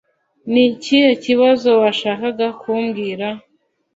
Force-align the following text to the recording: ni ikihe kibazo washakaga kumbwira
ni 0.51 0.61
ikihe 0.71 1.11
kibazo 1.23 1.69
washakaga 1.81 2.47
kumbwira 2.61 3.27